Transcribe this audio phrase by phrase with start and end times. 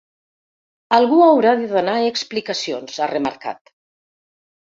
[0.97, 3.71] Algú haurà de donar explicacions, ha remarcat.